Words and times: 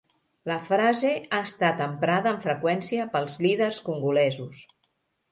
La 0.51 0.55
frase 0.67 1.09
ha 1.17 1.41
estat 1.47 1.83
emprada 1.87 2.31
amb 2.31 2.41
freqüència 2.45 3.05
pels 3.17 3.35
líders 3.47 3.83
congolesos. 3.91 4.65